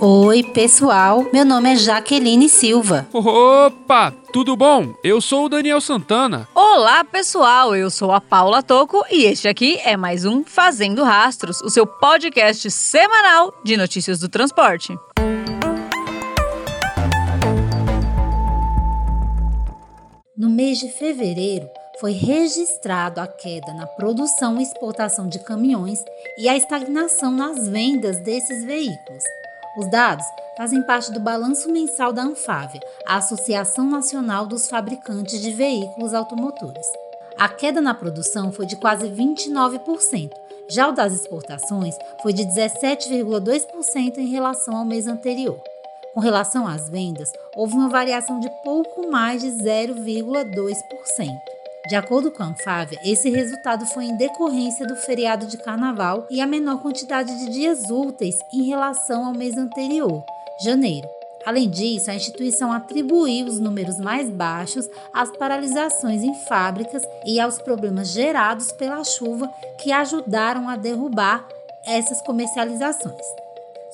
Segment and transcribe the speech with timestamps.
[0.00, 1.24] Oi, pessoal.
[1.32, 3.06] Meu nome é Jaqueline Silva.
[3.12, 4.92] Opa, tudo bom?
[5.02, 6.48] Eu sou o Daniel Santana.
[6.54, 7.74] Olá, pessoal.
[7.74, 11.86] Eu sou a Paula Toco e este aqui é mais um Fazendo Rastros, o seu
[11.86, 14.94] podcast semanal de notícias do transporte.
[20.36, 21.66] No mês de fevereiro,
[22.00, 26.00] foi registrado a queda na produção e exportação de caminhões
[26.36, 29.22] e a estagnação nas vendas desses veículos.
[29.76, 30.24] Os dados
[30.56, 36.86] fazem parte do balanço mensal da Anfávia, a Associação Nacional dos Fabricantes de Veículos Automotores.
[37.36, 40.30] A queda na produção foi de quase 29%,
[40.70, 45.60] já o das exportações foi de 17,2% em relação ao mês anterior.
[46.14, 51.53] Com relação às vendas, houve uma variação de pouco mais de 0,2%.
[51.86, 56.40] De acordo com a Anfávia, esse resultado foi em decorrência do feriado de carnaval e
[56.40, 60.24] a menor quantidade de dias úteis em relação ao mês anterior,
[60.64, 61.06] janeiro.
[61.44, 67.58] Além disso, a instituição atribuiu os números mais baixos às paralisações em fábricas e aos
[67.58, 69.46] problemas gerados pela chuva
[69.78, 71.46] que ajudaram a derrubar
[71.84, 73.26] essas comercializações.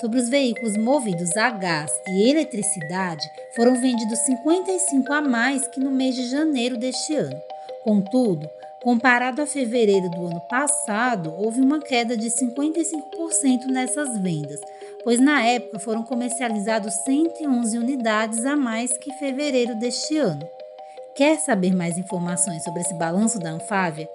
[0.00, 5.90] Sobre os veículos movidos a gás e eletricidade, foram vendidos 55 a mais que no
[5.90, 7.49] mês de janeiro deste ano.
[7.82, 8.48] Contudo,
[8.82, 14.60] comparado a fevereiro do ano passado, houve uma queda de 55% nessas vendas,
[15.02, 20.46] pois na época foram comercializados 111 unidades a mais que fevereiro deste ano.
[21.14, 24.08] Quer saber mais informações sobre esse balanço da Anfávia?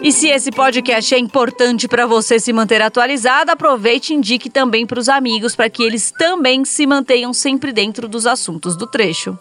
[0.03, 4.85] E se esse podcast é importante para você se manter atualizado, aproveite e indique também
[4.85, 9.39] para os amigos para que eles também se mantenham sempre dentro dos assuntos do trecho.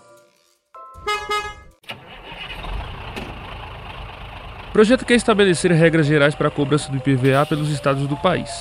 [4.69, 8.51] O projeto quer estabelecer regras gerais para a cobrança do IPVA pelos estados do país.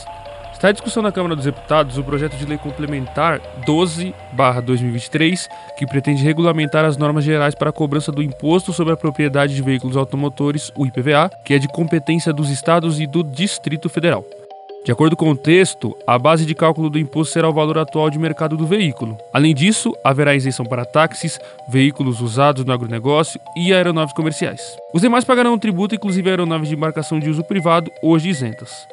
[0.61, 5.49] Está em discussão na Câmara dos Deputados o projeto de lei complementar 12/2023,
[5.79, 9.63] que pretende regulamentar as normas gerais para a cobrança do Imposto sobre a Propriedade de
[9.63, 14.23] Veículos Automotores, o IPVA, que é de competência dos estados e do Distrito Federal.
[14.85, 18.11] De acordo com o texto, a base de cálculo do imposto será o valor atual
[18.11, 19.17] de mercado do veículo.
[19.33, 21.41] Além disso, haverá isenção para táxis,
[21.71, 24.77] veículos usados no agronegócio e aeronaves comerciais.
[24.93, 28.87] Os demais pagarão tributo, inclusive aeronaves de embarcação de uso privado, hoje isentas.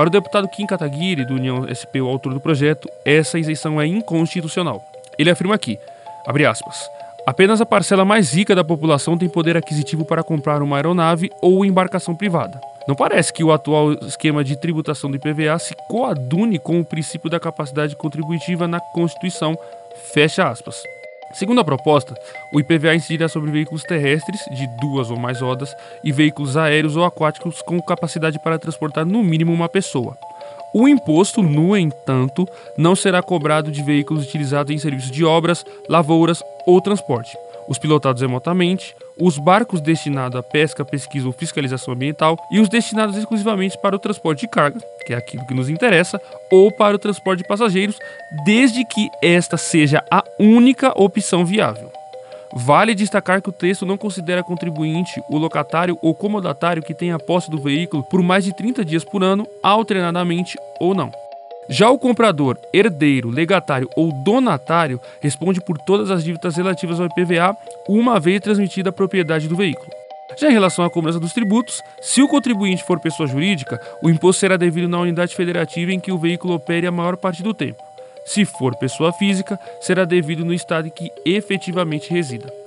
[0.00, 3.86] Para o deputado Kim Kataguiri, do União SP, o autor do projeto, essa isenção é
[3.86, 4.82] inconstitucional.
[5.18, 5.78] Ele afirma aqui,
[6.26, 6.88] abre aspas,
[7.26, 11.66] apenas a parcela mais rica da população tem poder aquisitivo para comprar uma aeronave ou
[11.66, 12.58] embarcação privada.
[12.88, 17.28] Não parece que o atual esquema de tributação do IPVA se coadune com o princípio
[17.28, 19.54] da capacidade contributiva na Constituição,
[20.14, 20.82] fecha aspas.
[21.32, 22.14] Segundo a proposta,
[22.52, 27.04] o IPVA incidirá sobre veículos terrestres de duas ou mais rodas e veículos aéreos ou
[27.04, 30.16] aquáticos com capacidade para transportar no mínimo uma pessoa.
[30.74, 36.42] O imposto, no entanto, não será cobrado de veículos utilizados em serviços de obras, lavouras
[36.66, 37.36] ou transporte
[37.70, 43.16] os pilotados remotamente, os barcos destinados à pesca, pesquisa ou fiscalização ambiental e os destinados
[43.16, 46.20] exclusivamente para o transporte de carga, que é aquilo que nos interessa,
[46.50, 47.98] ou para o transporte de passageiros,
[48.44, 51.92] desde que esta seja a única opção viável.
[52.52, 57.48] Vale destacar que o texto não considera contribuinte o locatário ou comodatário que tenha posse
[57.50, 61.12] do veículo por mais de 30 dias por ano, alternadamente ou não.
[61.68, 67.56] Já o comprador, herdeiro, legatário ou donatário responde por todas as dívidas relativas ao IPVA
[67.88, 69.90] uma vez transmitida a propriedade do veículo.
[70.38, 74.40] Já em relação à cobrança dos tributos, se o contribuinte for pessoa jurídica, o imposto
[74.40, 77.82] será devido na unidade federativa em que o veículo opere a maior parte do tempo.
[78.24, 82.59] Se for pessoa física, será devido no estado em que efetivamente resida.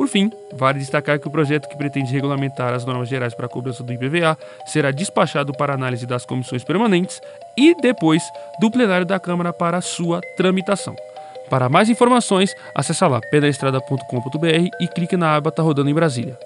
[0.00, 3.48] Por fim, vale destacar que o projeto que pretende regulamentar as normas gerais para a
[3.50, 7.20] cobrança do IPVA será despachado para análise das comissões permanentes
[7.54, 8.22] e depois
[8.58, 10.96] do plenário da Câmara para sua tramitação.
[11.50, 16.38] Para mais informações, acesse lá pedaestrada.com.br e clique na aba Tá Rodando em Brasília.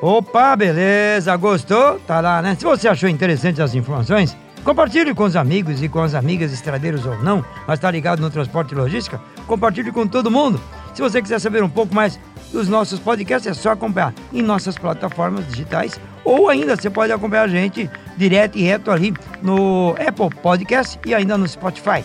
[0.00, 1.98] Opa, beleza, gostou?
[2.06, 2.54] Tá lá, né?
[2.54, 4.36] Se você achou interessante as informações,
[4.68, 8.28] Compartilhe com os amigos e com as amigas estradeiros ou não, mas está ligado no
[8.28, 9.18] transporte e logística?
[9.46, 10.60] Compartilhe com todo mundo.
[10.92, 12.20] Se você quiser saber um pouco mais
[12.52, 17.44] dos nossos podcasts, é só acompanhar em nossas plataformas digitais ou ainda você pode acompanhar
[17.44, 22.04] a gente direto e reto ali no Apple Podcast e ainda no Spotify.